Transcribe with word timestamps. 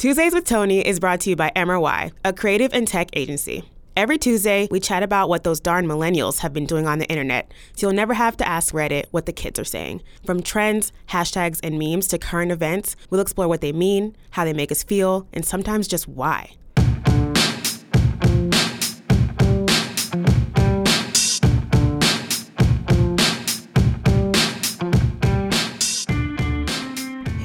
Tuesdays 0.00 0.32
with 0.32 0.46
Tony 0.46 0.80
is 0.80 0.98
brought 0.98 1.20
to 1.20 1.28
you 1.28 1.36
by 1.36 1.52
MRY, 1.54 2.10
a 2.24 2.32
creative 2.32 2.72
and 2.72 2.88
tech 2.88 3.10
agency. 3.12 3.68
Every 3.98 4.16
Tuesday, 4.16 4.66
we 4.70 4.80
chat 4.80 5.02
about 5.02 5.28
what 5.28 5.44
those 5.44 5.60
darn 5.60 5.86
millennials 5.86 6.38
have 6.38 6.54
been 6.54 6.64
doing 6.64 6.86
on 6.86 7.00
the 7.00 7.06
internet, 7.08 7.52
so 7.76 7.86
you'll 7.86 7.96
never 7.96 8.14
have 8.14 8.34
to 8.38 8.48
ask 8.48 8.72
Reddit 8.72 9.08
what 9.10 9.26
the 9.26 9.32
kids 9.34 9.60
are 9.60 9.64
saying. 9.64 10.02
From 10.24 10.42
trends, 10.42 10.90
hashtags, 11.10 11.60
and 11.62 11.78
memes 11.78 12.06
to 12.06 12.18
current 12.18 12.50
events, 12.50 12.96
we'll 13.10 13.20
explore 13.20 13.46
what 13.46 13.60
they 13.60 13.72
mean, 13.72 14.16
how 14.30 14.46
they 14.46 14.54
make 14.54 14.72
us 14.72 14.82
feel, 14.82 15.28
and 15.34 15.44
sometimes 15.44 15.86
just 15.86 16.08
why. 16.08 16.54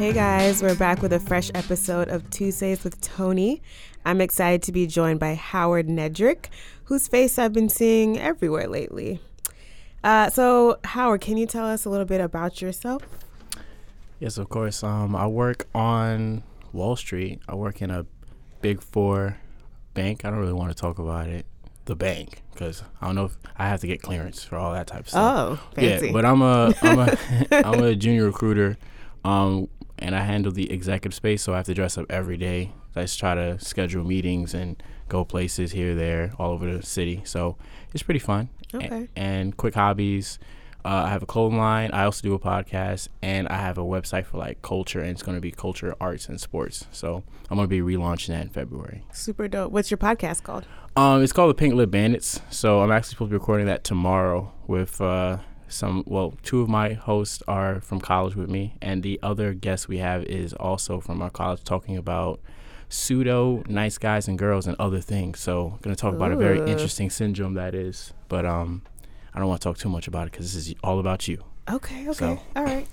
Hey 0.05 0.13
guys, 0.13 0.61
we're 0.61 0.75
back 0.75 1.01
with 1.01 1.13
a 1.13 1.19
fresh 1.19 1.49
episode 1.55 2.09
of 2.09 2.29
Tuesdays 2.29 2.83
with 2.83 3.01
Tony. 3.01 3.63
I'm 4.05 4.21
excited 4.21 4.61
to 4.61 4.71
be 4.71 4.85
joined 4.85 5.19
by 5.19 5.33
Howard 5.33 5.87
Nedrick, 5.87 6.49
whose 6.83 7.07
face 7.07 7.39
I've 7.39 7.53
been 7.53 7.69
seeing 7.69 8.19
everywhere 8.19 8.67
lately. 8.67 9.19
Uh, 10.03 10.29
so, 10.29 10.77
Howard, 10.83 11.21
can 11.21 11.37
you 11.37 11.47
tell 11.47 11.65
us 11.65 11.85
a 11.85 11.89
little 11.89 12.05
bit 12.05 12.21
about 12.21 12.61
yourself? 12.61 13.01
Yes, 14.19 14.37
of 14.37 14.47
course. 14.47 14.83
Um, 14.83 15.15
I 15.15 15.25
work 15.25 15.67
on 15.73 16.43
Wall 16.71 16.95
Street. 16.95 17.41
I 17.49 17.55
work 17.55 17.81
in 17.81 17.89
a 17.89 18.05
big 18.61 18.83
four 18.83 19.37
bank. 19.95 20.23
I 20.23 20.29
don't 20.29 20.37
really 20.37 20.53
want 20.53 20.69
to 20.69 20.79
talk 20.79 20.99
about 20.99 21.29
it, 21.29 21.47
the 21.85 21.95
bank, 21.95 22.43
because 22.53 22.83
I 23.01 23.07
don't 23.07 23.15
know 23.15 23.25
if 23.25 23.37
I 23.57 23.67
have 23.69 23.81
to 23.81 23.87
get 23.87 24.03
clearance 24.03 24.43
for 24.43 24.55
all 24.55 24.71
that 24.71 24.85
type 24.85 24.99
of 24.99 25.09
stuff. 25.09 25.59
Oh, 25.63 25.73
fancy. 25.73 26.05
Yeah, 26.05 26.13
but 26.13 26.25
I'm 26.25 26.43
a 26.43 26.75
I'm 26.83 26.99
a 26.99 27.17
I'm 27.65 27.83
a 27.83 27.95
junior 27.95 28.25
recruiter, 28.25 28.77
um, 29.23 29.67
and 29.99 30.15
I 30.15 30.21
handle 30.21 30.51
the 30.51 30.71
executive 30.71 31.13
space, 31.15 31.41
so 31.41 31.53
I 31.53 31.57
have 31.57 31.65
to 31.67 31.73
dress 31.73 31.97
up 31.97 32.05
every 32.09 32.37
day. 32.37 32.73
I 32.95 33.01
just 33.01 33.19
try 33.19 33.35
to 33.35 33.59
schedule 33.59 34.03
meetings 34.03 34.53
and 34.53 34.81
go 35.09 35.25
places 35.25 35.71
here, 35.73 35.95
there, 35.95 36.31
all 36.39 36.51
over 36.51 36.71
the 36.77 36.83
city. 36.83 37.21
So 37.25 37.57
it's 37.93 38.03
pretty 38.03 38.19
fun. 38.19 38.49
Okay. 38.73 39.07
A- 39.15 39.19
and 39.19 39.55
quick 39.57 39.73
hobbies. 39.75 40.39
Uh, 40.83 41.05
I 41.05 41.09
have 41.09 41.23
a 41.23 41.25
clothing 41.25 41.57
line. 41.57 41.89
I 41.93 42.03
also 42.05 42.21
do 42.21 42.35
a 42.35 42.39
podcast, 42.39 43.07
and 43.23 43.47
I 43.47 43.57
have 43.57 43.79
a 43.79 43.83
website 43.83 44.25
for 44.27 44.37
like 44.37 44.61
culture, 44.61 44.99
and 44.99 45.09
it's 45.09 45.23
going 45.23 45.35
to 45.35 45.41
be 45.41 45.49
culture, 45.49 45.95
arts, 45.99 46.29
and 46.29 46.39
sports. 46.39 46.85
So 46.91 47.23
I'm 47.49 47.57
going 47.57 47.67
to 47.67 47.67
be 47.67 47.81
relaunching 47.81 48.27
that 48.27 48.43
in 48.43 48.49
February. 48.49 49.03
Super 49.11 49.47
dope. 49.47 49.71
What's 49.71 49.89
your 49.89 49.97
podcast 49.97 50.43
called? 50.43 50.67
Um, 50.95 51.23
it's 51.23 51.33
called 51.33 51.49
the 51.49 51.55
Pink 51.55 51.73
Lip 51.73 51.89
Bandits. 51.89 52.39
So 52.51 52.81
I'm 52.81 52.91
actually 52.91 53.11
supposed 53.11 53.29
to 53.29 53.33
be 53.33 53.39
recording 53.39 53.65
that 53.65 53.83
tomorrow 53.83 54.53
with 54.67 55.01
uh, 55.01 55.39
some. 55.75 56.03
Well, 56.07 56.33
two 56.43 56.61
of 56.61 56.69
my 56.69 56.93
hosts 56.93 57.43
are 57.47 57.79
from 57.81 57.99
college 57.99 58.35
with 58.35 58.49
me, 58.49 58.75
and 58.81 59.03
the 59.03 59.19
other 59.21 59.53
guest 59.53 59.87
we 59.87 59.97
have 59.99 60.23
is 60.23 60.53
also 60.53 60.99
from 60.99 61.21
our 61.21 61.29
college, 61.29 61.63
talking 61.63 61.97
about 61.97 62.39
pseudo 62.89 63.63
nice 63.67 63.97
guys 63.97 64.27
and 64.27 64.37
girls 64.37 64.67
and 64.67 64.75
other 64.79 65.01
things. 65.01 65.39
So 65.39 65.71
I'm 65.73 65.79
gonna 65.81 65.95
talk 65.95 66.13
about 66.13 66.31
a 66.31 66.35
very 66.37 66.59
interesting 66.71 67.09
syndrome 67.09 67.55
that 67.55 67.73
is. 67.75 68.13
But 68.29 68.45
um, 68.45 68.83
I 69.33 69.39
don't 69.39 69.47
want 69.47 69.61
to 69.61 69.67
talk 69.67 69.77
too 69.77 69.89
much 69.89 70.07
about 70.07 70.27
it 70.27 70.31
because 70.31 70.53
this 70.53 70.67
is 70.67 70.75
all 70.83 70.99
about 70.99 71.27
you. 71.27 71.43
Okay, 71.69 72.03
okay. 72.09 72.13
So- 72.13 72.39
All 72.55 72.63
right. 72.63 72.87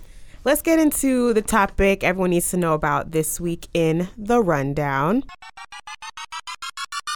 Let's 0.44 0.60
get 0.60 0.80
into 0.80 1.32
the 1.34 1.42
topic 1.42 2.02
everyone 2.02 2.30
needs 2.30 2.50
to 2.50 2.56
know 2.56 2.74
about 2.74 3.12
this 3.12 3.38
week 3.38 3.68
in 3.74 4.08
the 4.18 4.42
rundown. 4.42 5.22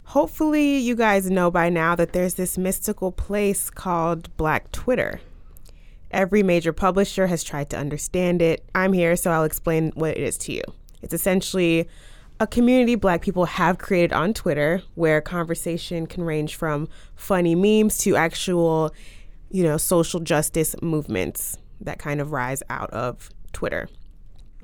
Hopefully, 0.04 0.78
you 0.78 0.94
guys 0.94 1.28
know 1.30 1.50
by 1.50 1.68
now 1.68 1.94
that 1.96 2.12
there's 2.12 2.34
this 2.34 2.56
mystical 2.56 3.10
place 3.12 3.68
called 3.68 4.34
Black 4.36 4.70
Twitter. 4.70 5.20
Every 6.10 6.42
major 6.42 6.72
publisher 6.72 7.26
has 7.26 7.42
tried 7.42 7.70
to 7.70 7.76
understand 7.76 8.40
it. 8.42 8.64
I'm 8.74 8.92
here, 8.92 9.16
so 9.16 9.30
I'll 9.30 9.44
explain 9.44 9.92
what 9.94 10.16
it 10.16 10.22
is 10.22 10.38
to 10.38 10.52
you. 10.52 10.62
It's 11.02 11.14
essentially 11.14 11.88
a 12.38 12.46
community 12.46 12.94
black 12.94 13.22
people 13.22 13.46
have 13.46 13.78
created 13.78 14.12
on 14.12 14.34
Twitter 14.34 14.82
where 14.94 15.20
conversation 15.20 16.06
can 16.06 16.22
range 16.22 16.54
from 16.54 16.88
funny 17.14 17.54
memes 17.54 17.98
to 17.98 18.16
actual, 18.16 18.92
you 19.50 19.62
know, 19.62 19.76
social 19.76 20.20
justice 20.20 20.76
movements 20.82 21.56
that 21.80 21.98
kind 21.98 22.20
of 22.20 22.32
rise 22.32 22.62
out 22.68 22.90
of 22.90 23.30
Twitter. 23.52 23.88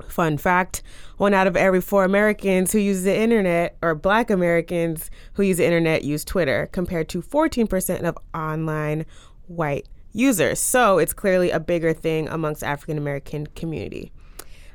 Fun 0.09 0.37
fact 0.37 0.83
one 1.17 1.35
out 1.35 1.47
of 1.47 1.57
every 1.57 1.81
four 1.81 2.05
Americans 2.05 2.73
who 2.73 2.79
use 2.79 3.05
the 3.05 3.17
internet, 3.17 3.77
or 3.83 3.95
black 3.95 4.31
Americans 4.31 5.11
who 5.35 5.43
use 5.43 5.59
the 5.59 5.65
internet, 5.65 6.03
use 6.03 6.25
Twitter, 6.25 6.69
compared 6.73 7.09
to 7.11 7.23
14% 7.23 8.03
of 8.03 8.19
online 8.35 9.07
white 9.47 9.87
users. 10.13 10.61
So 10.61 10.99
it's 10.99 11.13
clearly 11.13 11.51
a 11.51 11.61
bigger 11.61 11.93
thing 11.93 12.29
amongst 12.29 12.63
African 12.63 12.99
American 12.99 13.47
community. 13.49 14.13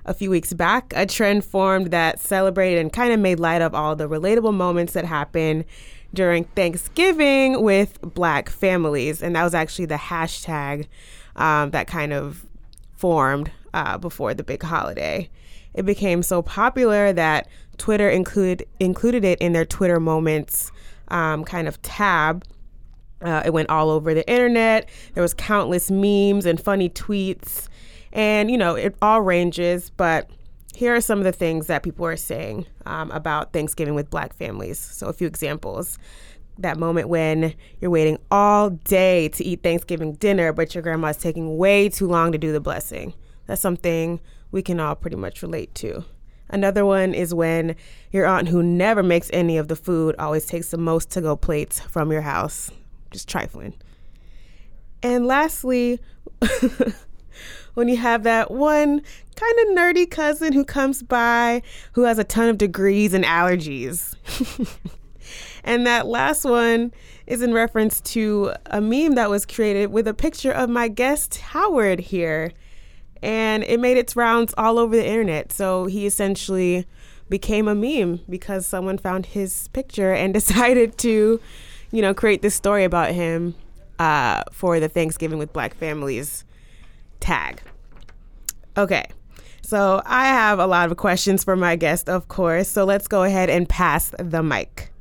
A 0.06 0.14
few 0.14 0.30
weeks 0.30 0.54
back, 0.54 0.94
a 0.96 1.06
trend 1.06 1.44
formed 1.44 1.92
that 1.92 2.20
celebrated 2.20 2.80
and 2.80 2.94
kind 2.94 3.12
of 3.12 3.20
made 3.20 3.40
light 3.40 3.62
of 3.62 3.76
all 3.76 3.96
the 3.96 4.08
relatable 4.08 4.54
moments 4.54 4.94
that 4.94 5.04
happen 5.04 5.66
during 6.14 6.46
Thanksgiving 6.46 7.62
with 7.62 8.00
black 8.02 8.50
families. 8.50 9.22
And 9.22 9.36
that 9.36 9.44
was 9.44 9.54
actually 9.54 9.86
the 9.86 9.96
hashtag 9.96 10.88
um, 11.36 11.72
that 11.72 11.88
kind 11.88 12.14
of 12.14 12.46
formed 12.96 13.52
uh, 13.74 13.98
before 13.98 14.34
the 14.34 14.44
big 14.44 14.64
holiday. 14.64 15.30
It 15.74 15.86
became 15.86 16.24
so 16.24 16.42
popular 16.42 17.14
that 17.14 17.48
Twitter 17.78 18.10
included 18.10 18.68
included 18.80 19.24
it 19.24 19.40
in 19.40 19.54
their 19.54 19.66
Twitter 19.66 20.00
Moments 20.00 20.72
um, 21.10 21.44
kind 21.44 21.68
of 21.68 21.82
tab. 21.82 22.44
Uh, 23.22 23.44
it 23.46 23.52
went 23.52 23.70
all 23.70 23.90
over 23.90 24.14
the 24.14 24.28
internet. 24.30 24.90
There 25.14 25.24
was 25.24 25.34
countless 25.34 25.90
memes 25.90 26.46
and 26.46 26.60
funny 26.60 26.90
tweets, 26.90 27.68
and 28.14 28.52
you 28.52 28.58
know 28.58 28.76
it 28.76 28.96
all 29.02 29.22
ranges. 29.22 29.90
But 29.90 30.30
here 30.76 30.96
are 30.96 31.02
some 31.02 31.18
of 31.18 31.26
the 31.26 31.32
things 31.32 31.68
that 31.68 31.84
people 31.84 32.06
are 32.06 32.16
saying 32.16 32.68
um, 32.86 33.10
about 33.12 33.54
Thanksgiving 33.54 33.96
with 33.96 34.10
Black 34.10 34.34
families. 34.34 34.78
So 34.80 35.08
a 35.08 35.14
few 35.14 35.28
examples 35.28 35.98
that 36.60 36.78
moment 36.78 37.10
when 37.10 37.54
you're 37.80 37.92
waiting 37.92 38.18
all 38.32 38.72
day 38.72 39.30
to 39.30 39.44
eat 39.44 39.64
Thanksgiving 39.64 40.14
dinner, 40.14 40.54
but 40.54 40.74
your 40.74 40.82
grandma's 40.82 41.18
taking 41.18 41.58
way 41.58 41.90
too 41.90 42.08
long 42.08 42.32
to 42.32 42.38
do 42.38 42.52
the 42.52 42.60
blessing. 42.60 43.14
That's 43.46 43.62
something 43.62 44.20
we 44.52 44.62
can 44.62 44.80
all 44.80 44.96
pretty 44.96 45.18
much 45.18 45.42
relate 45.42 45.74
to. 45.76 46.06
Another 46.50 46.86
one 46.86 47.14
is 47.14 47.34
when 47.34 47.76
your 48.12 48.26
aunt, 48.26 48.48
who 48.48 48.64
never 48.64 49.04
makes 49.04 49.30
any 49.34 49.58
of 49.58 49.68
the 49.68 49.76
food, 49.76 50.16
always 50.18 50.46
takes 50.46 50.72
the 50.72 50.78
most 50.78 51.12
to 51.12 51.22
go 51.22 51.36
plates 51.36 51.80
from 51.80 52.12
your 52.12 52.22
house. 52.22 52.72
Just 53.12 53.28
trifling. 53.28 53.74
And 55.04 55.28
lastly, 55.28 56.00
when 57.74 57.88
you 57.88 57.98
have 57.98 58.24
that 58.24 58.52
one 58.52 59.02
kind 59.36 59.60
of 59.60 59.78
nerdy 59.78 60.10
cousin 60.10 60.54
who 60.54 60.66
comes 60.66 61.04
by 61.04 61.62
who 61.94 62.04
has 62.04 62.18
a 62.18 62.24
ton 62.24 62.50
of 62.50 62.58
degrees 62.58 63.14
and 63.14 63.24
allergies. 63.24 64.16
And 65.68 65.86
that 65.86 66.08
last 66.08 66.46
one 66.46 66.94
is 67.28 67.42
in 67.42 67.54
reference 67.54 68.00
to 68.00 68.54
a 68.68 68.80
meme 68.80 69.16
that 69.16 69.30
was 69.30 69.46
created 69.46 69.92
with 69.92 70.08
a 70.08 70.14
picture 70.14 70.52
of 70.52 70.70
my 70.70 70.88
guest 70.88 71.38
Howard 71.38 72.00
here. 72.00 72.54
And 73.22 73.66
it 73.66 73.82
made 73.82 73.98
its 73.98 74.16
rounds 74.16 74.54
all 74.58 74.80
over 74.80 74.96
the 74.96 75.06
internet. 75.06 75.52
So 75.52 75.86
he 75.86 76.06
essentially 76.06 76.86
became 77.28 77.68
a 77.68 77.76
meme 77.76 78.22
because 78.30 78.66
someone 78.66 78.98
found 78.98 79.26
his 79.26 79.68
picture 79.70 80.14
and 80.14 80.34
decided 80.34 80.98
to, 81.00 81.42
you 81.92 82.02
know, 82.02 82.14
create 82.14 82.42
this 82.42 82.56
story 82.56 82.84
about 82.84 83.12
him 83.12 83.56
uh, 84.00 84.44
for 84.52 84.80
the 84.80 84.90
Thanksgiving 84.90 85.38
with 85.38 85.54
Black 85.54 85.76
Families 85.76 86.44
tag. 87.20 87.62
Okay. 88.78 89.06
So 89.62 90.02
I 90.06 90.28
have 90.28 90.60
a 90.60 90.68
lot 90.68 90.90
of 90.90 90.98
questions 90.98 91.44
for 91.44 91.56
my 91.56 91.76
guest, 91.76 92.08
of 92.08 92.28
course. 92.28 92.70
So 92.70 92.86
let's 92.86 93.08
go 93.08 93.24
ahead 93.24 93.50
and 93.50 93.68
pass 93.68 94.14
the 94.18 94.42
mic. 94.42 94.92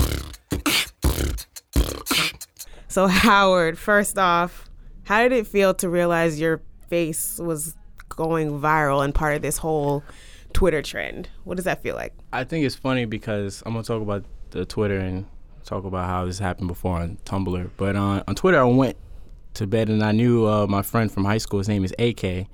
So, 2.88 3.06
Howard, 3.06 3.78
first 3.78 4.16
off, 4.16 4.70
how 5.04 5.22
did 5.22 5.32
it 5.32 5.46
feel 5.46 5.74
to 5.74 5.88
realize 5.88 6.40
your 6.40 6.62
face 6.88 7.38
was 7.38 7.76
going 8.08 8.58
viral 8.58 9.04
and 9.04 9.14
part 9.14 9.36
of 9.36 9.42
this 9.42 9.58
whole 9.58 10.02
Twitter 10.54 10.80
trend? 10.80 11.28
What 11.44 11.56
does 11.56 11.66
that 11.66 11.82
feel 11.82 11.94
like? 11.94 12.14
I 12.32 12.44
think 12.44 12.64
it's 12.64 12.74
funny 12.74 13.04
because 13.04 13.62
I'm 13.66 13.74
gonna 13.74 13.84
talk 13.84 14.00
about 14.00 14.24
the 14.48 14.64
Twitter 14.64 14.96
and 14.96 15.26
talk 15.66 15.84
about 15.84 16.06
how 16.06 16.24
this 16.24 16.38
happened 16.38 16.68
before 16.68 16.96
on 17.00 17.18
Tumblr. 17.24 17.70
But 17.76 17.96
on 17.96 18.22
on 18.26 18.34
Twitter, 18.34 18.60
I 18.60 18.64
went 18.64 18.96
to 19.54 19.66
bed 19.66 19.88
and 19.88 20.02
I 20.02 20.12
knew 20.12 20.46
uh, 20.46 20.66
my 20.66 20.82
friend 20.82 21.10
from 21.10 21.24
high 21.24 21.38
school. 21.38 21.58
His 21.58 21.68
name 21.68 21.84
is 21.84 21.94
AK. 21.98 22.46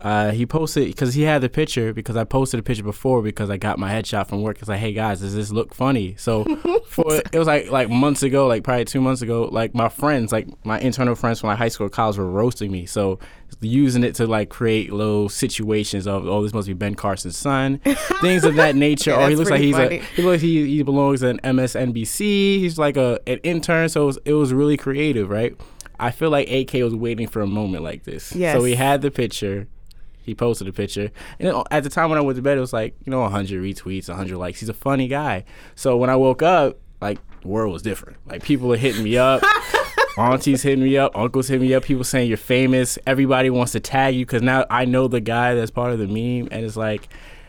Uh, 0.00 0.32
he 0.32 0.44
posted 0.44 0.86
because 0.86 1.14
he 1.14 1.22
had 1.22 1.40
the 1.40 1.48
picture 1.48 1.94
because 1.94 2.16
I 2.16 2.24
posted 2.24 2.60
a 2.60 2.62
picture 2.62 2.82
before 2.82 3.22
because 3.22 3.48
I 3.48 3.56
got 3.56 3.78
my 3.78 3.90
headshot 3.90 4.28
from 4.28 4.42
work. 4.42 4.58
It's 4.58 4.68
like, 4.68 4.80
hey 4.80 4.92
guys, 4.92 5.20
does 5.20 5.34
this 5.34 5.50
look 5.50 5.74
funny? 5.74 6.14
So 6.18 6.44
for 6.86 7.22
it 7.32 7.38
was 7.38 7.46
like 7.46 7.70
like 7.70 7.88
months 7.88 8.22
ago, 8.22 8.46
like 8.46 8.64
probably 8.64 8.84
two 8.84 9.00
months 9.00 9.22
ago. 9.22 9.48
Like 9.50 9.74
my 9.74 9.88
friends, 9.88 10.30
like 10.30 10.46
my 10.64 10.78
internal 10.80 11.14
friends 11.14 11.40
from 11.40 11.48
my 11.48 11.56
high 11.56 11.68
school 11.68 11.88
college, 11.88 12.18
were 12.18 12.28
roasting 12.28 12.70
me. 12.70 12.84
So 12.84 13.18
using 13.60 14.04
it 14.04 14.14
to 14.16 14.26
like 14.26 14.50
create 14.50 14.92
little 14.92 15.28
situations 15.28 16.06
of 16.06 16.26
oh 16.26 16.42
this 16.42 16.52
must 16.52 16.68
be 16.68 16.74
Ben 16.74 16.94
Carson's 16.94 17.38
son, 17.38 17.78
things 18.20 18.44
of 18.44 18.56
that 18.56 18.76
nature. 18.76 19.12
Yeah, 19.12 19.26
or 19.26 19.30
he 19.30 19.36
looks 19.36 19.50
like 19.50 19.62
he's 19.62 19.76
funny. 19.76 19.98
a 19.98 20.02
he 20.02 20.22
looks 20.22 20.42
he 20.42 20.66
he 20.66 20.82
belongs 20.82 21.22
at 21.22 21.36
MSNBC. 21.42 22.18
He's 22.58 22.78
like 22.78 22.96
a 22.96 23.20
an 23.26 23.38
intern. 23.42 23.88
So 23.88 24.02
it 24.02 24.06
was, 24.06 24.18
it 24.26 24.32
was 24.34 24.52
really 24.52 24.76
creative, 24.76 25.30
right? 25.30 25.56
I 25.98 26.10
feel 26.10 26.30
like 26.30 26.50
AK 26.50 26.72
was 26.74 26.94
waiting 26.94 27.28
for 27.28 27.40
a 27.40 27.46
moment 27.46 27.84
like 27.84 28.04
this. 28.04 28.34
Yes. 28.34 28.56
So 28.56 28.64
he 28.64 28.74
had 28.74 29.00
the 29.00 29.10
picture. 29.10 29.68
He 30.24 30.34
posted 30.34 30.66
a 30.68 30.72
picture, 30.72 31.10
and 31.38 31.62
at 31.70 31.84
the 31.84 31.90
time 31.90 32.08
when 32.10 32.18
I 32.18 32.22
went 32.22 32.36
to 32.36 32.42
bed, 32.42 32.56
it 32.58 32.60
was 32.60 32.72
like 32.72 32.94
you 33.04 33.10
know 33.10 33.20
100 33.20 33.62
retweets, 33.62 34.08
100 34.08 34.36
likes. 34.38 34.60
He's 34.60 34.68
a 34.68 34.74
funny 34.74 35.06
guy. 35.08 35.44
So 35.74 35.96
when 35.96 36.10
I 36.10 36.16
woke 36.16 36.42
up, 36.42 36.78
like 37.00 37.18
the 37.42 37.48
world 37.48 37.72
was 37.72 37.82
different. 37.82 38.16
Like 38.26 38.42
people 38.42 38.72
are 38.72 38.76
hitting 38.76 39.04
me 39.04 39.16
up. 39.18 39.42
Aunties 40.16 40.62
hitting 40.62 40.84
me 40.84 40.96
up, 40.96 41.16
uncles 41.16 41.48
hitting 41.48 41.66
me 41.66 41.74
up, 41.74 41.82
people 41.82 42.04
saying 42.04 42.28
you're 42.28 42.36
famous. 42.36 42.98
Everybody 43.04 43.50
wants 43.50 43.72
to 43.72 43.80
tag 43.80 44.14
you 44.14 44.24
because 44.24 44.42
now 44.42 44.64
I 44.70 44.84
know 44.84 45.08
the 45.08 45.20
guy 45.20 45.54
that's 45.54 45.72
part 45.72 45.90
of 45.92 45.98
the 45.98 46.06
meme, 46.06 46.48
and 46.52 46.64
it's 46.64 46.76
like, 46.76 47.08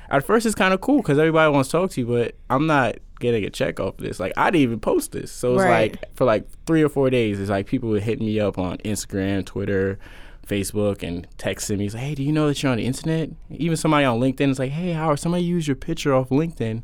at 0.09 0.25
first 0.25 0.47
it's 0.47 0.55
kind 0.55 0.73
of 0.73 0.81
cool 0.81 0.97
because 0.97 1.19
everybody 1.19 1.51
wants 1.53 1.69
to 1.69 1.77
talk 1.77 1.91
to 1.91 2.01
you, 2.01 2.07
but 2.07 2.33
I'm 2.49 2.65
not 2.65 2.95
getting 3.19 3.43
a 3.45 3.51
check 3.51 3.79
off 3.79 3.97
this. 3.97 4.19
Like 4.19 4.33
I 4.35 4.49
didn't 4.49 4.63
even 4.63 4.79
post 4.79 5.11
this, 5.11 5.31
so 5.31 5.53
it's 5.53 5.63
Right. 5.63 5.91
like 6.01 6.15
for 6.15 6.25
like 6.25 6.47
three 6.65 6.81
or 6.81 6.89
four 6.89 7.11
days, 7.11 7.39
it's 7.39 7.51
like 7.51 7.67
people 7.67 7.89
were 7.89 7.99
hitting 7.99 8.25
me 8.25 8.39
up 8.39 8.57
on 8.57 8.77
Instagram, 8.79 9.45
Twitter, 9.45 9.99
Facebook, 10.45 11.03
and 11.03 11.27
texting 11.37 11.77
me. 11.77 11.85
It's 11.85 11.95
like, 11.95 12.03
hey, 12.03 12.15
do 12.15 12.23
you 12.23 12.31
know 12.31 12.47
that 12.47 12.61
you're 12.61 12.71
on 12.71 12.77
the 12.77 12.85
internet? 12.85 13.29
Even 13.51 13.77
somebody 13.77 14.05
on 14.05 14.19
LinkedIn 14.19 14.49
is 14.49 14.59
like, 14.59 14.71
hey, 14.71 14.91
Howard, 14.93 15.19
somebody 15.19 15.43
used 15.43 15.67
your 15.67 15.75
picture 15.75 16.13
off 16.13 16.29
LinkedIn 16.29 16.83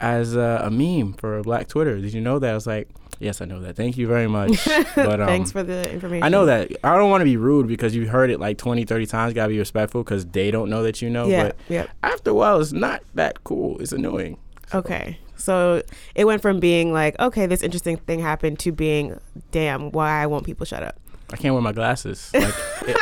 as 0.00 0.34
a, 0.36 0.62
a 0.64 0.70
meme 0.70 1.14
for 1.14 1.42
Black 1.42 1.68
Twitter. 1.68 1.98
Did 2.00 2.12
you 2.12 2.20
know 2.20 2.38
that? 2.38 2.50
I 2.50 2.54
was 2.54 2.66
like, 2.66 2.88
yes, 3.18 3.40
I 3.40 3.46
know 3.46 3.60
that. 3.60 3.76
Thank 3.76 3.96
you 3.96 4.06
very 4.06 4.26
much. 4.28 4.66
But 4.94 5.20
um, 5.20 5.26
Thanks 5.26 5.52
for 5.52 5.62
the 5.62 5.90
information. 5.92 6.22
I 6.24 6.28
know 6.28 6.46
that. 6.46 6.70
I 6.84 6.96
don't 6.96 7.10
want 7.10 7.20
to 7.22 7.24
be 7.26 7.36
rude 7.36 7.66
because 7.66 7.94
you 7.94 8.06
heard 8.08 8.30
it 8.30 8.40
like 8.40 8.58
20, 8.58 8.84
30 8.84 9.06
times. 9.06 9.34
Got 9.34 9.44
to 9.44 9.48
be 9.50 9.58
respectful 9.58 10.02
because 10.02 10.26
they 10.26 10.50
don't 10.50 10.68
know 10.70 10.82
that 10.82 11.00
you 11.02 11.08
know. 11.10 11.26
Yeah. 11.26 11.44
But 11.44 11.56
Yeah. 11.68 11.86
after 12.02 12.30
a 12.30 12.34
while, 12.34 12.60
it's 12.60 12.72
not 12.72 13.02
that 13.14 13.44
cool. 13.44 13.78
It's 13.78 13.92
annoying. 13.92 14.38
Okay. 14.74 15.18
So 15.36 15.82
it 16.14 16.24
went 16.24 16.40
from 16.42 16.60
being 16.60 16.92
like, 16.92 17.18
okay, 17.20 17.46
this 17.46 17.62
interesting 17.62 17.98
thing 17.98 18.20
happened 18.20 18.58
to 18.60 18.72
being, 18.72 19.20
damn, 19.52 19.92
why 19.92 20.24
won't 20.26 20.44
people 20.46 20.64
shut 20.66 20.82
up? 20.82 20.98
I 21.32 21.36
can't 21.36 21.54
wear 21.54 21.62
my 21.62 21.72
glasses. 21.72 22.30
Like, 22.32 22.54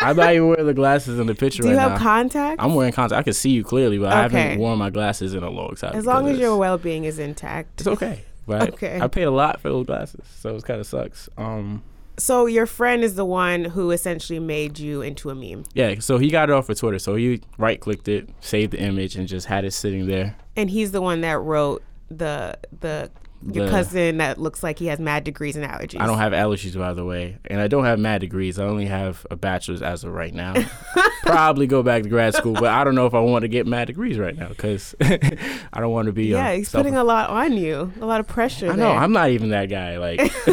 I'm 0.02 0.16
not 0.16 0.32
even 0.34 0.48
wearing 0.48 0.66
the 0.66 0.74
glasses 0.74 1.18
in 1.18 1.26
the 1.26 1.34
picture 1.34 1.62
Do 1.62 1.68
right 1.68 1.74
now. 1.76 1.84
you 1.84 1.90
have 1.90 2.00
contacts? 2.00 2.62
I'm 2.62 2.74
wearing 2.74 2.92
contacts. 2.92 3.18
I 3.18 3.22
can 3.22 3.32
see 3.34 3.50
you 3.50 3.62
clearly, 3.64 3.98
but 3.98 4.12
I 4.12 4.22
haven't 4.22 4.58
worn 4.58 4.78
my 4.78 4.90
glasses 4.90 5.34
in 5.34 5.42
a 5.42 5.50
long 5.50 5.74
time. 5.74 5.94
as 5.94 6.06
long 6.06 6.28
as 6.28 6.38
your 6.38 6.56
well 6.56 6.78
being 6.78 7.04
is 7.04 7.18
intact. 7.18 7.80
it's 7.80 7.86
okay. 7.86 8.22
But 8.46 8.74
Okay. 8.74 9.00
I 9.00 9.08
paid 9.08 9.22
a 9.24 9.30
lot 9.30 9.60
for 9.60 9.68
those 9.68 9.86
glasses, 9.86 10.20
so 10.38 10.56
it 10.56 10.64
kind 10.64 10.78
of 10.80 10.86
sucks. 10.86 11.28
Um, 11.38 11.82
So 12.18 12.46
your 12.46 12.66
friend 12.66 13.02
is 13.02 13.14
the 13.14 13.24
one 13.24 13.64
who 13.64 13.90
essentially 13.90 14.38
made 14.38 14.78
you 14.78 15.02
into 15.02 15.30
a 15.30 15.34
meme, 15.34 15.64
yeah. 15.74 15.94
So 15.98 16.18
he 16.18 16.28
got 16.30 16.48
it 16.50 16.52
off 16.52 16.68
of 16.68 16.78
Twitter. 16.78 16.98
So 16.98 17.14
he 17.16 17.40
right 17.58 17.80
clicked 17.80 18.06
it, 18.08 18.28
saved 18.40 18.72
the 18.72 18.80
image, 18.80 19.16
and 19.16 19.26
just 19.26 19.46
had 19.48 19.64
it 19.64 19.72
sitting 19.72 20.06
there. 20.06 20.36
and 20.56 20.70
he's 20.70 20.92
the 20.92 21.00
one 21.02 21.20
that 21.22 21.38
wrote 21.40 21.82
the 22.10 22.56
the 22.80 23.10
your 23.52 23.66
The- 23.66 23.70
cousin 23.70 24.16
that 24.18 24.38
looks 24.38 24.62
like 24.62 24.78
he 24.78 24.86
has 24.86 24.98
mad 24.98 25.24
degrees 25.24 25.54
and 25.56 25.64
allergies. 25.64 26.00
I 26.00 26.06
don't 26.06 26.18
have 26.18 26.32
allergies, 26.32 26.76
by 26.78 26.94
the 26.94 27.04
way, 27.04 27.36
and 27.46 27.60
I 27.60 27.68
don't 27.68 27.84
have 27.84 27.98
mad 27.98 28.20
degrees. 28.20 28.58
I 28.58 28.64
only 28.64 28.86
have 28.86 29.26
a 29.30 29.36
bachelor's 29.36 29.82
as 29.82 30.02
of 30.04 30.12
right 30.12 30.32
now. 30.32 30.54
Probably 31.22 31.66
go 31.66 31.82
back 31.82 32.02
to 32.04 32.08
grad 32.08 32.34
school, 32.34 32.54
but 32.54 32.64
I 32.66 32.84
don't 32.84 32.94
know 32.94 33.06
if 33.06 33.14
I 33.14 33.20
want 33.20 33.42
to 33.42 33.48
get 33.48 33.66
mad 33.66 33.86
degrees 33.86 34.18
right 34.18 34.36
now 34.36 34.48
because 34.48 34.94
I 35.00 35.80
don't 35.80 35.92
want 35.92 36.06
to 36.06 36.12
be. 36.12 36.26
Yeah, 36.26 36.50
uh, 36.50 36.56
he's 36.56 36.68
self- 36.68 36.82
putting 36.84 36.96
a 36.96 37.04
lot 37.04 37.30
on 37.30 37.56
you, 37.56 37.92
a 38.00 38.06
lot 38.06 38.20
of 38.20 38.26
pressure. 38.26 38.66
I 38.70 38.76
know 38.76 38.88
there. 38.90 38.98
I'm 38.98 39.12
not 39.12 39.30
even 39.30 39.50
that 39.50 39.66
guy. 39.66 39.98
Like 39.98 40.20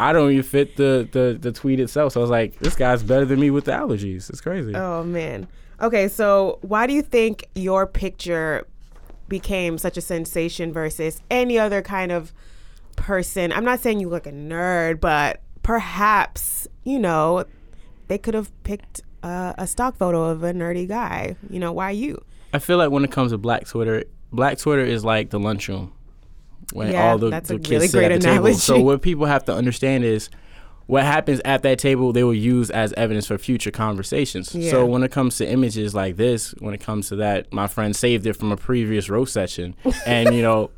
I 0.00 0.10
don't 0.12 0.30
even 0.30 0.42
fit 0.42 0.76
the, 0.76 1.08
the 1.10 1.36
the 1.40 1.52
tweet 1.52 1.80
itself. 1.80 2.12
So 2.12 2.20
I 2.20 2.22
was 2.22 2.30
like, 2.30 2.58
this 2.58 2.74
guy's 2.74 3.02
better 3.02 3.24
than 3.24 3.40
me 3.40 3.50
with 3.50 3.64
the 3.64 3.72
allergies. 3.72 4.28
It's 4.30 4.40
crazy. 4.40 4.74
Oh 4.74 5.04
man. 5.04 5.48
Okay, 5.80 6.08
so 6.08 6.58
why 6.62 6.86
do 6.86 6.92
you 6.92 7.02
think 7.02 7.48
your 7.54 7.86
picture 7.86 8.66
became 9.28 9.78
such 9.78 9.96
a 9.96 10.00
sensation 10.00 10.72
versus 10.72 11.20
any 11.30 11.58
other 11.58 11.82
kind 11.82 12.12
of 12.12 12.32
person? 12.96 13.52
I'm 13.52 13.64
not 13.64 13.80
saying 13.80 14.00
you 14.00 14.08
look 14.08 14.26
a 14.26 14.32
nerd, 14.32 15.00
but 15.00 15.42
perhaps, 15.62 16.66
you 16.84 16.98
know, 16.98 17.44
they 18.08 18.18
could 18.18 18.34
have 18.34 18.50
picked 18.64 19.02
uh, 19.22 19.52
a 19.58 19.66
stock 19.66 19.96
photo 19.96 20.24
of 20.24 20.42
a 20.42 20.52
nerdy 20.52 20.88
guy. 20.88 21.36
You 21.50 21.60
know, 21.60 21.72
why 21.72 21.90
you? 21.90 22.22
I 22.52 22.58
feel 22.58 22.78
like 22.78 22.90
when 22.90 23.04
it 23.04 23.10
comes 23.10 23.32
to 23.32 23.38
Black 23.38 23.66
Twitter, 23.66 24.04
Black 24.32 24.58
Twitter 24.58 24.82
is 24.82 25.04
like 25.04 25.30
the 25.30 25.38
lunchroom 25.38 25.92
when 26.72 26.92
Yeah, 26.92 27.10
all 27.10 27.18
the, 27.18 27.30
that's 27.30 27.48
the 27.48 27.56
a 27.56 27.58
kids 27.58 27.70
really 27.70 27.88
sit 27.88 27.98
great 27.98 28.12
at 28.12 28.20
the 28.20 28.26
table. 28.26 28.54
So 28.54 28.80
what 28.80 29.02
people 29.02 29.26
have 29.26 29.44
to 29.46 29.54
understand 29.54 30.04
is 30.04 30.30
what 30.88 31.04
happens 31.04 31.38
at 31.44 31.62
that 31.62 31.78
table 31.78 32.14
they 32.14 32.24
will 32.24 32.32
use 32.32 32.70
as 32.70 32.94
evidence 32.94 33.26
for 33.26 33.36
future 33.36 33.70
conversations. 33.70 34.54
Yeah. 34.54 34.70
So 34.70 34.86
when 34.86 35.02
it 35.02 35.12
comes 35.12 35.36
to 35.36 35.46
images 35.46 35.94
like 35.94 36.16
this, 36.16 36.52
when 36.60 36.72
it 36.72 36.80
comes 36.80 37.08
to 37.08 37.16
that, 37.16 37.52
my 37.52 37.66
friend 37.66 37.94
saved 37.94 38.26
it 38.26 38.32
from 38.32 38.50
a 38.52 38.56
previous 38.56 39.10
roast 39.10 39.34
session, 39.34 39.76
and 40.06 40.34
you 40.34 40.40
know, 40.40 40.70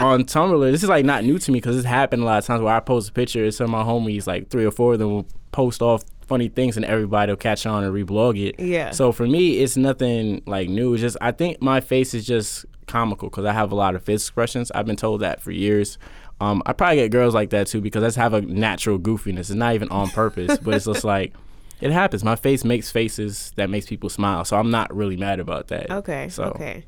on 0.00 0.24
Tumblr, 0.24 0.70
this 0.72 0.82
is 0.82 0.88
like 0.88 1.04
not 1.04 1.22
new 1.22 1.38
to 1.38 1.52
me 1.52 1.60
because 1.60 1.76
it's 1.76 1.86
happened 1.86 2.22
a 2.22 2.26
lot 2.26 2.38
of 2.38 2.44
times 2.44 2.60
where 2.60 2.74
I 2.74 2.80
post 2.80 3.10
a 3.10 3.12
picture, 3.12 3.44
and 3.44 3.54
some 3.54 3.66
of 3.66 3.70
my 3.70 3.84
homies, 3.84 4.26
like 4.26 4.50
three 4.50 4.64
or 4.64 4.72
four 4.72 4.94
of 4.94 4.98
them, 4.98 5.10
will 5.10 5.26
post 5.52 5.80
off 5.80 6.02
funny 6.26 6.48
things, 6.48 6.76
and 6.76 6.84
everybody 6.84 7.30
will 7.30 7.36
catch 7.36 7.64
on 7.64 7.84
and 7.84 7.94
reblog 7.94 8.44
it. 8.44 8.58
Yeah. 8.58 8.90
So 8.90 9.12
for 9.12 9.28
me, 9.28 9.60
it's 9.60 9.76
nothing 9.76 10.42
like 10.44 10.68
new. 10.68 10.94
It's 10.94 11.02
just 11.02 11.16
I 11.20 11.30
think 11.30 11.62
my 11.62 11.80
face 11.80 12.14
is 12.14 12.26
just 12.26 12.66
comical 12.88 13.30
because 13.30 13.44
I 13.44 13.52
have 13.52 13.70
a 13.70 13.76
lot 13.76 13.94
of 13.94 14.02
face 14.02 14.22
expressions. 14.22 14.72
I've 14.72 14.86
been 14.86 14.96
told 14.96 15.20
that 15.20 15.40
for 15.40 15.52
years. 15.52 15.98
Um, 16.42 16.60
I 16.66 16.72
probably 16.72 16.96
get 16.96 17.12
girls 17.12 17.34
like 17.34 17.50
that 17.50 17.68
too 17.68 17.80
because 17.80 18.02
I 18.02 18.06
just 18.08 18.16
have 18.16 18.34
a 18.34 18.40
natural 18.40 18.98
goofiness. 18.98 19.38
It's 19.38 19.50
not 19.50 19.74
even 19.74 19.88
on 19.90 20.08
purpose, 20.10 20.58
but 20.58 20.74
it's 20.74 20.86
just 20.86 21.04
like 21.14 21.32
it 21.80 21.92
happens. 21.92 22.24
My 22.24 22.34
face 22.34 22.64
makes 22.64 22.90
faces 22.90 23.52
that 23.54 23.70
makes 23.70 23.86
people 23.86 24.08
smile, 24.08 24.44
so 24.44 24.56
I'm 24.56 24.70
not 24.70 24.94
really 24.94 25.16
mad 25.16 25.38
about 25.38 25.68
that. 25.68 25.90
Okay. 25.90 26.28
So 26.28 26.44
Okay. 26.44 26.84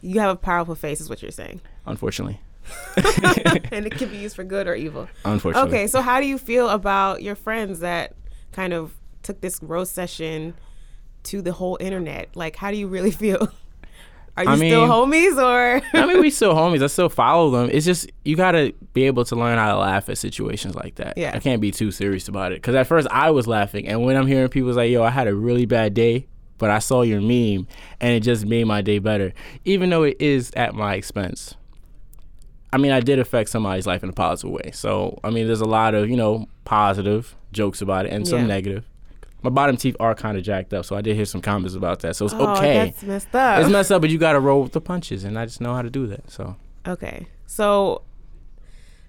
You 0.00 0.20
have 0.20 0.30
a 0.30 0.36
powerful 0.36 0.76
face, 0.76 1.00
is 1.00 1.10
what 1.10 1.22
you're 1.22 1.32
saying, 1.32 1.60
unfortunately, 1.84 2.40
and 3.72 3.84
it 3.84 3.90
can 3.98 4.08
be 4.10 4.16
used 4.26 4.36
for 4.36 4.44
good 4.44 4.68
or 4.68 4.76
evil. 4.76 5.08
unfortunately, 5.24 5.70
Okay, 5.70 5.86
so 5.88 6.00
how 6.00 6.20
do 6.20 6.26
you 6.28 6.38
feel 6.38 6.68
about 6.68 7.20
your 7.20 7.34
friends 7.34 7.80
that 7.80 8.14
kind 8.52 8.72
of 8.72 8.94
took 9.24 9.40
this 9.40 9.60
roast 9.60 9.92
session 9.92 10.54
to 11.24 11.42
the 11.42 11.50
whole 11.52 11.76
internet? 11.80 12.28
Like, 12.36 12.54
how 12.54 12.70
do 12.70 12.76
you 12.76 12.86
really 12.86 13.10
feel? 13.10 13.50
Are 14.38 14.44
you 14.44 14.50
I 14.50 14.56
still 14.56 14.86
mean- 14.86 15.12
homies 15.36 15.36
or? 15.42 15.82
I 15.94 16.06
mean, 16.06 16.20
we 16.20 16.30
still 16.38 16.54
homies. 16.54 16.82
I 16.82 16.86
still 16.86 17.08
follow 17.08 17.50
them. 17.50 17.70
It's 17.72 17.84
just 17.86 18.10
you 18.24 18.36
gotta 18.36 18.72
be 18.92 19.04
able 19.04 19.24
to 19.26 19.36
learn 19.36 19.58
how 19.58 19.72
to 19.72 19.78
laugh 19.78 20.08
at 20.08 20.18
situations 20.18 20.74
like 20.74 20.94
that. 20.96 21.16
Yeah. 21.18 21.32
I 21.34 21.38
can't 21.40 21.60
be 21.60 21.70
too 21.70 21.90
serious 21.90 22.28
about 22.28 22.52
it 22.52 22.56
because 22.56 22.74
at 22.74 22.86
first 22.86 23.08
I 23.10 23.30
was 23.30 23.46
laughing, 23.46 23.86
and 23.88 24.04
when 24.04 24.16
I'm 24.16 24.26
hearing 24.26 24.48
people 24.48 24.72
like, 24.72 24.90
"Yo, 24.90 25.02
I 25.02 25.10
had 25.10 25.28
a 25.28 25.34
really 25.34 25.66
bad 25.66 25.94
day," 25.94 26.26
but 26.58 26.70
I 26.70 26.78
saw 26.78 27.02
your 27.02 27.20
meme, 27.20 27.66
and 28.00 28.12
it 28.14 28.20
just 28.20 28.46
made 28.46 28.64
my 28.66 28.80
day 28.80 28.98
better, 28.98 29.32
even 29.64 29.90
though 29.90 30.02
it 30.04 30.16
is 30.20 30.50
at 30.56 30.74
my 30.74 30.94
expense. 30.94 31.54
I 32.72 32.76
mean, 32.76 32.92
I 32.92 33.00
did 33.00 33.18
affect 33.18 33.48
somebody's 33.48 33.86
life 33.86 34.02
in 34.02 34.10
a 34.10 34.12
positive 34.12 34.50
way. 34.52 34.70
So, 34.74 35.18
I 35.24 35.30
mean, 35.30 35.46
there's 35.46 35.62
a 35.62 35.66
lot 35.68 35.94
of 35.94 36.08
you 36.10 36.16
know 36.16 36.46
positive 36.64 37.34
jokes 37.52 37.80
about 37.80 38.04
it 38.06 38.12
and 38.12 38.28
some 38.28 38.40
Yeah. 38.40 38.46
negative. 38.46 38.84
My 39.42 39.50
bottom 39.50 39.76
teeth 39.76 39.96
are 40.00 40.14
kind 40.14 40.36
of 40.36 40.42
jacked 40.42 40.74
up, 40.74 40.84
so 40.84 40.96
I 40.96 41.00
did 41.00 41.14
hear 41.14 41.24
some 41.24 41.40
comments 41.40 41.74
about 41.74 42.00
that. 42.00 42.16
So 42.16 42.24
it's 42.24 42.34
oh, 42.34 42.56
okay. 42.56 42.74
that's 42.74 43.02
messed 43.02 43.34
up. 43.34 43.60
It's 43.60 43.70
messed 43.70 43.92
up, 43.92 44.00
but 44.00 44.10
you 44.10 44.18
got 44.18 44.32
to 44.32 44.40
roll 44.40 44.62
with 44.62 44.72
the 44.72 44.80
punches, 44.80 45.22
and 45.22 45.38
I 45.38 45.46
just 45.46 45.60
know 45.60 45.74
how 45.74 45.82
to 45.82 45.90
do 45.90 46.06
that. 46.08 46.30
So. 46.30 46.56
okay, 46.86 47.26
so 47.46 48.02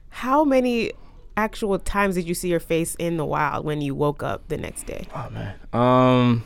how 0.09 0.43
many 0.43 0.91
actual 1.37 1.79
times 1.79 2.15
did 2.15 2.27
you 2.27 2.33
see 2.33 2.49
your 2.49 2.59
face 2.59 2.95
in 2.95 3.17
the 3.17 3.25
wild 3.25 3.63
when 3.65 3.81
you 3.81 3.95
woke 3.95 4.21
up 4.21 4.47
the 4.49 4.57
next 4.57 4.83
day? 4.83 5.07
Oh 5.15 5.29
man. 5.29 5.55
Um 5.73 6.43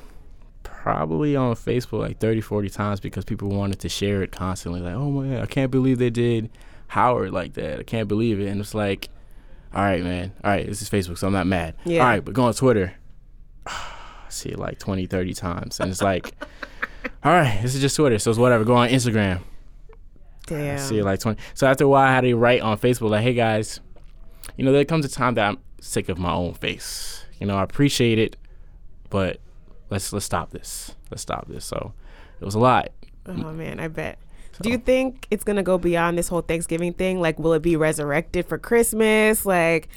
probably 0.61 1.35
on 1.35 1.55
Facebook 1.55 1.99
like 1.99 2.19
30 2.19 2.41
40 2.41 2.69
times 2.69 2.99
because 2.99 3.25
people 3.25 3.49
wanted 3.49 3.79
to 3.79 3.89
share 3.89 4.21
it 4.21 4.31
constantly 4.31 4.81
like, 4.81 4.93
"Oh 4.93 5.09
man, 5.09 5.41
I 5.41 5.45
can't 5.45 5.71
believe 5.71 5.97
they 5.97 6.09
did 6.09 6.49
Howard 6.87 7.31
like 7.31 7.53
that. 7.53 7.79
I 7.79 7.83
can't 7.83 8.07
believe 8.07 8.39
it." 8.39 8.47
And 8.47 8.59
it's 8.59 8.75
like, 8.75 9.09
"All 9.73 9.81
right, 9.81 10.03
man. 10.03 10.33
All 10.43 10.51
right, 10.51 10.67
this 10.67 10.81
is 10.81 10.89
Facebook, 10.89 11.17
so 11.17 11.27
I'm 11.27 11.33
not 11.33 11.47
mad." 11.47 11.75
Yeah. 11.85 12.01
All 12.01 12.07
right, 12.07 12.23
but 12.23 12.33
go 12.33 12.43
on 12.43 12.53
Twitter. 12.53 12.93
I 13.67 14.29
see 14.29 14.49
it 14.49 14.59
like 14.59 14.79
20 14.79 15.05
30 15.05 15.33
times 15.33 15.79
and 15.79 15.89
it's 15.89 16.01
like, 16.01 16.31
"All 17.23 17.31
right, 17.31 17.59
this 17.61 17.75
is 17.75 17.81
just 17.81 17.95
Twitter, 17.95 18.19
so 18.19 18.29
it's 18.29 18.39
whatever. 18.39 18.63
Go 18.63 18.75
on 18.75 18.89
Instagram." 18.89 19.41
I 20.45 20.55
Damn. 20.55 20.79
see 20.79 20.99
it 20.99 21.05
like 21.05 21.19
20. 21.19 21.39
So 21.53 21.67
after 21.67 21.85
a 21.85 21.87
while, 21.87 22.05
I 22.07 22.13
had 22.13 22.21
to 22.21 22.33
write 22.35 22.61
on 22.61 22.77
Facebook, 22.77 23.09
like, 23.09 23.23
hey 23.23 23.33
guys, 23.33 23.79
you 24.57 24.65
know, 24.65 24.73
there 24.73 24.83
comes 24.85 25.05
a 25.05 25.09
time 25.09 25.35
that 25.35 25.47
I'm 25.47 25.57
sick 25.79 26.09
of 26.09 26.17
my 26.17 26.33
own 26.33 26.53
face. 26.53 27.25
You 27.39 27.47
know, 27.47 27.55
I 27.55 27.63
appreciate 27.63 28.19
it, 28.19 28.35
but 29.09 29.39
let's 29.89 30.11
let's 30.13 30.25
stop 30.25 30.51
this. 30.51 30.95
Let's 31.11 31.21
stop 31.21 31.47
this. 31.47 31.65
So 31.65 31.93
it 32.39 32.45
was 32.45 32.55
a 32.55 32.59
lot. 32.59 32.89
Oh 33.25 33.31
mm. 33.31 33.55
man, 33.55 33.79
I 33.79 33.87
bet. 33.87 34.19
Do 34.61 34.69
you 34.69 34.77
think 34.77 35.27
it's 35.31 35.43
gonna 35.43 35.63
go 35.63 35.77
beyond 35.77 36.17
this 36.17 36.27
whole 36.27 36.41
Thanksgiving 36.41 36.93
thing? 36.93 37.19
Like, 37.19 37.39
will 37.39 37.53
it 37.53 37.61
be 37.61 37.75
resurrected 37.75 38.45
for 38.45 38.57
Christmas? 38.57 39.45
Like, 39.45 39.89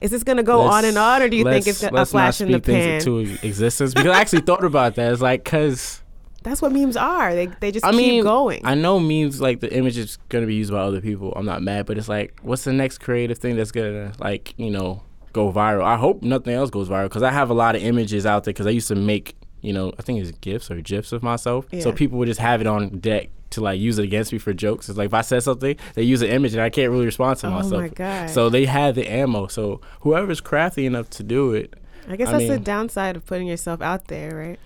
is 0.00 0.10
this 0.10 0.22
gonna 0.22 0.42
go 0.42 0.60
on 0.62 0.84
and 0.84 0.96
on, 0.96 1.22
or 1.22 1.28
do 1.28 1.36
you 1.36 1.44
think 1.44 1.66
it's 1.66 1.82
let's- 1.82 1.92
a 1.92 1.94
let's 1.94 2.10
flash 2.12 2.40
in 2.40 2.50
the 2.50 2.60
pan? 2.60 3.00
into 3.00 3.18
existence? 3.46 3.92
Because 3.94 4.14
I 4.16 4.20
actually 4.20 4.42
thought 4.42 4.64
about 4.64 4.94
that. 4.94 5.12
It's 5.12 5.20
like, 5.22 5.44
cause 5.44 6.02
That's 6.42 6.62
what 6.62 6.72
memes 6.72 6.96
are. 6.96 7.34
They 7.34 7.46
they 7.60 7.70
just 7.70 7.84
I 7.84 7.90
keep 7.90 7.98
mean, 7.98 8.22
going. 8.22 8.62
I 8.64 8.74
know 8.74 8.98
memes 8.98 9.40
like 9.42 9.60
the 9.60 9.70
image 9.74 9.98
is 9.98 10.16
gonna 10.30 10.46
be 10.46 10.54
used 10.54 10.72
by 10.72 10.78
other 10.80 11.00
people. 11.02 11.32
I'm 11.36 11.44
not 11.44 11.62
mad, 11.62 11.84
but 11.86 11.98
it's 11.98 12.08
like, 12.08 12.38
what's 12.42 12.64
the 12.64 12.72
next 12.72 12.98
creative 12.98 13.36
thing 13.38 13.56
that's 13.56 13.72
gonna 13.72 14.12
like 14.18 14.54
you 14.56 14.70
know 14.70 15.02
go 15.34 15.52
viral? 15.52 15.84
I 15.84 15.96
hope 15.98 16.22
nothing 16.22 16.54
else 16.54 16.70
goes 16.70 16.88
viral 16.88 17.04
because 17.04 17.22
I 17.22 17.30
have 17.30 17.50
a 17.50 17.54
lot 17.54 17.76
of 17.76 17.82
images 17.82 18.24
out 18.24 18.44
there 18.44 18.52
because 18.54 18.66
I 18.66 18.70
used 18.70 18.88
to 18.88 18.94
make 18.94 19.36
you 19.60 19.74
know 19.74 19.92
I 19.98 20.02
think 20.02 20.18
it's 20.22 20.30
gifs 20.38 20.70
or 20.70 20.80
gifs 20.80 21.12
of 21.12 21.22
myself, 21.22 21.66
so 21.80 21.92
people 21.92 22.18
would 22.18 22.28
just 22.28 22.40
have 22.40 22.62
it 22.62 22.66
on 22.66 23.00
deck 23.00 23.28
to 23.50 23.60
like 23.60 23.78
use 23.80 23.98
it 23.98 24.04
against 24.04 24.32
me 24.32 24.38
for 24.38 24.52
jokes. 24.52 24.88
It's 24.88 24.98
like 24.98 25.06
if 25.06 25.14
I 25.14 25.20
said 25.22 25.42
something, 25.42 25.76
they 25.94 26.02
use 26.02 26.22
an 26.22 26.28
image 26.30 26.52
and 26.54 26.62
I 26.62 26.70
can't 26.70 26.90
really 26.90 27.06
respond 27.06 27.38
to 27.40 27.48
Oh 27.48 27.50
myself. 27.50 27.72
my 27.82 27.88
God. 27.88 28.30
So 28.30 28.48
they 28.48 28.66
have 28.66 28.94
the 28.94 29.06
ammo. 29.10 29.46
So 29.48 29.80
whoever's 30.00 30.40
crafty 30.40 30.86
enough 30.86 31.10
to 31.10 31.22
do 31.22 31.52
it, 31.52 31.74
I 32.08 32.16
guess 32.16 32.28
I 32.28 32.32
that's 32.38 32.48
the 32.48 32.58
downside 32.58 33.16
of 33.16 33.26
putting 33.26 33.46
yourself 33.46 33.80
out 33.82 34.06
there, 34.08 34.34
right? 34.36 34.58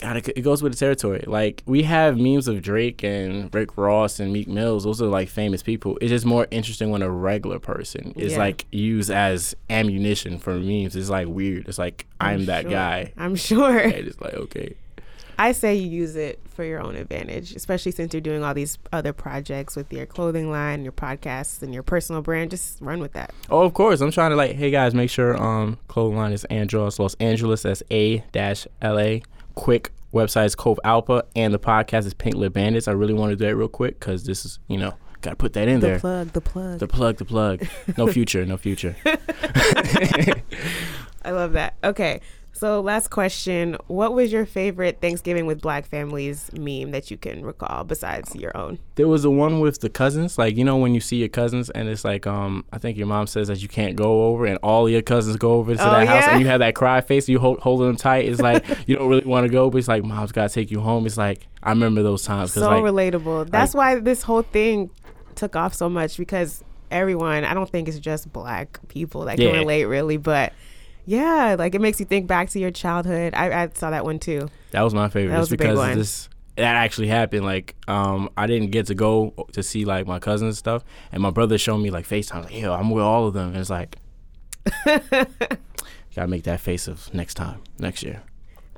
God, 0.00 0.16
it, 0.18 0.28
it 0.36 0.40
goes 0.42 0.60
with 0.62 0.72
the 0.72 0.78
territory. 0.78 1.22
Like 1.26 1.62
we 1.66 1.84
have 1.84 2.18
memes 2.18 2.48
of 2.48 2.60
Drake 2.62 3.02
and 3.04 3.54
Rick 3.54 3.76
Ross 3.78 4.18
and 4.20 4.32
Meek 4.32 4.48
Mills. 4.48 4.84
Those 4.84 5.00
are 5.00 5.06
like 5.06 5.28
famous 5.28 5.62
people. 5.62 5.96
It's 6.00 6.10
just 6.10 6.26
more 6.26 6.46
interesting 6.50 6.90
when 6.90 7.00
a 7.00 7.08
regular 7.08 7.58
person 7.58 8.12
is 8.16 8.32
Yeah. 8.32 8.38
like 8.38 8.66
used 8.72 9.10
as 9.10 9.54
ammunition 9.70 10.38
for 10.38 10.54
memes. 10.58 10.96
It's 10.96 11.10
like 11.10 11.28
weird. 11.28 11.68
It's 11.68 11.78
like 11.78 12.06
I'm, 12.20 12.46
that 12.46 12.62
sure. 12.62 12.70
guy. 12.72 13.12
I'm 13.16 13.36
sure. 13.36 13.78
And 13.94 14.08
it's 14.08 14.20
like 14.20 14.34
okay. 14.34 14.74
I 15.38 15.52
say 15.52 15.74
you 15.74 15.88
use 15.90 16.16
it 16.16 16.40
for 16.48 16.64
your 16.64 16.80
own 16.80 16.96
advantage, 16.96 17.54
especially 17.54 17.92
since 17.92 18.12
you're 18.14 18.20
doing 18.20 18.42
all 18.44 18.54
these 18.54 18.78
other 18.92 19.12
projects 19.12 19.74
with 19.76 19.92
your 19.92 20.06
clothing 20.06 20.50
line, 20.50 20.82
your 20.84 20.92
podcasts, 20.92 21.62
and 21.62 21.72
your 21.74 21.82
personal 21.82 22.22
brand. 22.22 22.50
Just 22.50 22.80
run 22.80 23.00
with 23.00 23.12
that. 23.14 23.32
Oh, 23.50 23.62
of 23.62 23.74
course. 23.74 24.00
I'm 24.00 24.10
trying 24.10 24.30
to 24.30 24.36
like, 24.36 24.52
hey 24.56 24.70
guys, 24.70 24.94
make 24.94 25.10
sure 25.10 25.36
um 25.42 25.78
clothing 25.88 26.16
line 26.16 26.32
is 26.32 26.44
Andros 26.46 26.98
Los 26.98 27.14
Angeles. 27.20 27.62
That's 27.62 27.82
A 27.90 28.18
dash 28.32 28.66
L 28.82 28.98
A. 28.98 29.22
Quick 29.54 29.92
website 30.12 30.46
is 30.46 30.54
Cove 30.54 30.78
Alpha, 30.84 31.24
and 31.34 31.52
the 31.52 31.58
podcast 31.58 32.06
is 32.06 32.14
Pink 32.14 32.34
Lip 32.36 32.52
Bandits. 32.52 32.86
I 32.88 32.92
really 32.92 33.14
want 33.14 33.30
to 33.30 33.36
do 33.36 33.44
that 33.46 33.56
real 33.56 33.68
quick 33.68 33.98
because 34.00 34.24
this 34.24 34.44
is 34.44 34.58
you 34.68 34.78
know 34.78 34.94
gotta 35.20 35.36
put 35.36 35.52
that 35.54 35.68
in 35.68 35.80
The 35.80 35.86
there. 35.86 35.98
plug, 36.00 36.32
the 36.32 36.40
plug. 36.40 36.78
The 36.80 36.86
plug, 36.88 37.16
the 37.16 37.24
plug. 37.24 37.66
No 37.96 38.06
future, 38.12 38.44
no 38.44 38.56
future. 38.56 38.94
I 41.24 41.30
love 41.30 41.52
that. 41.52 41.74
Okay. 41.82 42.20
So, 42.56 42.80
last 42.80 43.10
question. 43.10 43.76
What 43.88 44.14
was 44.14 44.30
your 44.32 44.46
favorite 44.46 45.00
Thanksgiving 45.00 45.44
with 45.46 45.60
Black 45.60 45.86
families 45.86 46.50
meme 46.52 46.92
that 46.92 47.10
you 47.10 47.16
can 47.16 47.44
recall 47.44 47.82
besides 47.82 48.34
your 48.36 48.56
own? 48.56 48.78
There 48.94 49.08
was 49.08 49.24
the 49.24 49.30
one 49.30 49.58
with 49.58 49.80
the 49.80 49.90
cousins, 49.90 50.38
like 50.38 50.56
you 50.56 50.64
know 50.64 50.76
when 50.76 50.94
you 50.94 51.00
see 51.00 51.16
your 51.16 51.28
cousins 51.28 51.68
and 51.70 51.88
it's 51.88 52.04
like 52.04 52.28
um 52.28 52.64
I 52.72 52.78
think 52.78 52.96
your 52.96 53.08
mom 53.08 53.26
says 53.26 53.48
that 53.48 53.60
you 53.60 53.66
can't 53.66 53.96
go 53.96 54.26
over 54.26 54.46
and 54.46 54.56
all 54.62 54.88
your 54.88 55.02
cousins 55.02 55.36
go 55.36 55.54
over 55.54 55.74
to 55.74 55.82
Oh, 55.82 55.90
that 55.90 56.06
house 56.06 56.24
and 56.28 56.40
you 56.40 56.46
have 56.46 56.60
that 56.60 56.76
cry 56.76 57.00
face, 57.00 57.28
you 57.28 57.40
hold 57.40 57.58
holding 57.58 57.88
them 57.88 57.96
tight. 57.96 58.26
It's 58.26 58.40
like 58.40 58.64
you 58.86 58.94
don't 58.96 59.08
really 59.08 59.26
want 59.26 59.46
to 59.46 59.52
go, 59.52 59.68
but 59.68 59.78
it's 59.78 59.88
like 59.88 60.04
mom's 60.04 60.30
gotta 60.30 60.48
take 60.48 60.70
you 60.70 60.80
home. 60.80 61.06
It's 61.06 61.18
like 61.18 61.48
I 61.62 61.70
remember 61.70 62.04
those 62.04 62.22
times 62.22 62.52
So 62.52 62.60
like 62.60 62.84
relatable. 62.84 63.50
That's 63.50 63.74
why 63.74 63.98
this 63.98 64.22
whole 64.22 64.42
thing 64.42 64.90
took 65.34 65.56
off 65.56 65.74
so 65.74 65.88
much 65.88 66.16
because 66.16 66.62
everyone, 66.92 67.44
I 67.44 67.52
don't 67.52 67.68
think 67.68 67.88
it's 67.88 67.98
just 67.98 68.32
black 68.32 68.78
people 68.86 69.24
that 69.24 69.38
can 69.38 69.52
relate 69.52 69.86
really, 69.86 70.18
but 70.18 70.52
yeah, 71.06 71.56
like 71.58 71.74
it 71.74 71.80
makes 71.80 72.00
you 72.00 72.06
think 72.06 72.26
back 72.26 72.50
to 72.50 72.58
your 72.58 72.70
childhood. 72.70 73.34
I, 73.34 73.64
I 73.64 73.68
saw 73.74 73.90
that 73.90 74.04
one 74.04 74.18
too. 74.18 74.48
That 74.70 74.82
was 74.82 74.94
my 74.94 75.08
favorite. 75.08 75.32
That 75.32 75.40
was 75.40 75.52
a 75.52 75.56
big 75.56 75.76
one. 75.76 75.98
this 75.98 76.28
that 76.56 76.76
actually 76.76 77.08
happened. 77.08 77.44
Like, 77.44 77.74
um, 77.88 78.30
I 78.36 78.46
didn't 78.46 78.70
get 78.70 78.86
to 78.86 78.94
go 78.94 79.34
to 79.52 79.62
see 79.62 79.84
like 79.84 80.06
my 80.06 80.18
cousins 80.18 80.48
and 80.48 80.56
stuff, 80.56 80.84
and 81.12 81.22
my 81.22 81.30
brother 81.30 81.58
showed 81.58 81.78
me 81.78 81.90
like 81.90 82.06
FaceTime. 82.06 82.44
Like, 82.44 82.60
yo, 82.60 82.72
I'm 82.72 82.90
with 82.90 83.04
all 83.04 83.26
of 83.26 83.34
them, 83.34 83.48
and 83.48 83.56
it's 83.56 83.70
like, 83.70 83.96
gotta 84.84 86.28
make 86.28 86.44
that 86.44 86.60
face 86.60 86.88
of 86.88 87.12
next 87.12 87.34
time, 87.34 87.60
next 87.78 88.02
year. 88.02 88.22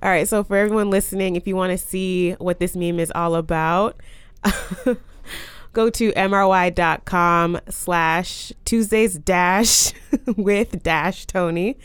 All 0.02 0.10
right, 0.10 0.28
so 0.28 0.44
for 0.44 0.56
everyone 0.56 0.90
listening, 0.90 1.36
if 1.36 1.46
you 1.46 1.56
want 1.56 1.72
to 1.72 1.78
see 1.78 2.32
what 2.32 2.60
this 2.60 2.76
meme 2.76 3.00
is 3.00 3.10
all 3.14 3.34
about, 3.34 3.98
go 5.72 5.90
to 5.90 6.12
mry.com 6.12 7.58
slash 7.70 8.52
Tuesdays 8.64 9.14
dash 9.18 9.92
with 10.36 10.82
dash 10.82 11.26
Tony. 11.26 11.78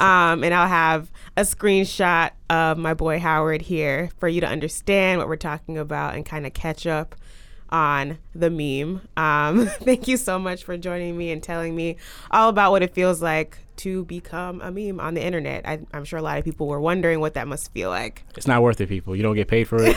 Um, 0.00 0.42
and 0.42 0.54
I'll 0.54 0.66
have 0.66 1.12
a 1.36 1.42
screenshot 1.42 2.30
of 2.48 2.78
my 2.78 2.94
boy 2.94 3.18
Howard 3.18 3.60
here 3.60 4.08
for 4.18 4.28
you 4.28 4.40
to 4.40 4.46
understand 4.46 5.18
what 5.18 5.28
we're 5.28 5.36
talking 5.36 5.76
about 5.76 6.14
and 6.14 6.24
kind 6.24 6.46
of 6.46 6.54
catch 6.54 6.86
up 6.86 7.14
on 7.68 8.18
the 8.34 8.48
meme. 8.50 9.02
Um, 9.16 9.66
thank 9.82 10.08
you 10.08 10.16
so 10.16 10.38
much 10.38 10.64
for 10.64 10.76
joining 10.78 11.18
me 11.18 11.30
and 11.30 11.42
telling 11.42 11.76
me 11.76 11.96
all 12.30 12.48
about 12.48 12.70
what 12.70 12.82
it 12.82 12.94
feels 12.94 13.20
like 13.20 13.58
to 13.76 14.06
become 14.06 14.62
a 14.62 14.70
meme 14.70 15.00
on 15.00 15.12
the 15.12 15.22
internet. 15.22 15.68
I, 15.68 15.80
I'm 15.92 16.04
sure 16.06 16.18
a 16.18 16.22
lot 16.22 16.38
of 16.38 16.44
people 16.44 16.66
were 16.66 16.80
wondering 16.80 17.20
what 17.20 17.34
that 17.34 17.46
must 17.46 17.70
feel 17.72 17.90
like. 17.90 18.24
It's 18.36 18.46
not 18.46 18.62
worth 18.62 18.80
it, 18.80 18.88
people. 18.88 19.14
You 19.14 19.22
don't 19.22 19.36
get 19.36 19.48
paid 19.48 19.64
for 19.64 19.78
it, 19.82 19.96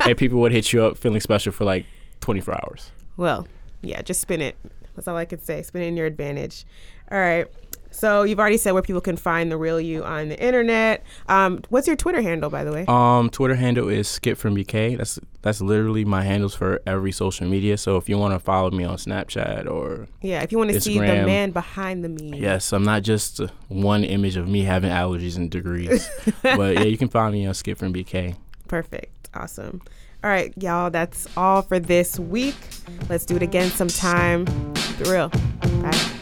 and 0.06 0.16
people 0.16 0.40
would 0.40 0.52
hit 0.52 0.72
you 0.72 0.82
up 0.84 0.96
feeling 0.96 1.20
special 1.20 1.52
for 1.52 1.64
like 1.64 1.84
24 2.20 2.54
hours. 2.54 2.90
Well, 3.18 3.46
yeah, 3.82 4.00
just 4.00 4.22
spin 4.22 4.40
it. 4.40 4.56
That's 4.94 5.06
all 5.06 5.16
I 5.16 5.26
can 5.26 5.40
say. 5.42 5.62
Spin 5.62 5.82
it 5.82 5.86
in 5.86 5.96
your 5.96 6.06
advantage. 6.06 6.64
All 7.10 7.18
right. 7.18 7.46
So 7.92 8.22
you've 8.22 8.40
already 8.40 8.56
said 8.56 8.72
where 8.72 8.82
people 8.82 9.00
can 9.00 9.16
find 9.16 9.50
the 9.50 9.56
real 9.56 9.80
you 9.80 10.04
on 10.04 10.28
the 10.28 10.42
internet. 10.42 11.04
Um, 11.28 11.62
what's 11.68 11.86
your 11.86 11.96
Twitter 11.96 12.22
handle, 12.22 12.50
by 12.50 12.64
the 12.64 12.72
way? 12.72 12.84
Um, 12.88 13.30
Twitter 13.30 13.54
handle 13.54 13.88
is 13.88 14.08
Skip 14.08 14.38
from 14.38 14.56
BK. 14.56 14.96
That's 14.96 15.18
that's 15.42 15.60
literally 15.60 16.04
my 16.04 16.22
handles 16.22 16.54
for 16.54 16.80
every 16.86 17.12
social 17.12 17.46
media. 17.46 17.76
So 17.76 17.96
if 17.96 18.08
you 18.08 18.16
want 18.16 18.34
to 18.34 18.38
follow 18.38 18.70
me 18.70 18.84
on 18.84 18.96
Snapchat 18.96 19.68
or 19.68 20.08
yeah, 20.20 20.42
if 20.42 20.52
you 20.52 20.58
want 20.58 20.70
to 20.70 20.80
see 20.80 20.98
the 20.98 21.00
man 21.00 21.50
behind 21.50 22.04
the 22.04 22.08
meme. 22.08 22.34
Yes, 22.34 22.72
I'm 22.72 22.84
not 22.84 23.02
just 23.02 23.40
one 23.68 24.04
image 24.04 24.36
of 24.36 24.48
me 24.48 24.62
having 24.62 24.90
allergies 24.90 25.36
and 25.36 25.50
degrees. 25.50 26.08
but 26.42 26.76
yeah, 26.76 26.84
you 26.84 26.96
can 26.96 27.08
find 27.08 27.32
me 27.32 27.46
on 27.46 27.54
Skip 27.54 27.78
from 27.78 27.92
BK. 27.92 28.36
Perfect. 28.68 29.28
Awesome. 29.34 29.82
All 30.24 30.30
right, 30.30 30.52
y'all. 30.56 30.90
That's 30.90 31.26
all 31.36 31.62
for 31.62 31.80
this 31.80 32.18
week. 32.18 32.54
Let's 33.08 33.26
do 33.26 33.36
it 33.36 33.42
again 33.42 33.70
sometime. 33.70 34.46
It 35.00 35.08
real. 35.08 35.28
Bye. 35.82 36.18